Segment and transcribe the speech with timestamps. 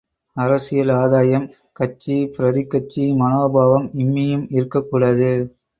[0.35, 1.45] அரசியல் ஆதாயம்,
[1.73, 5.31] கட்சி பிரதி கட்சி மனோபாவம் இம்மியும் இருக்கக்கூடாது.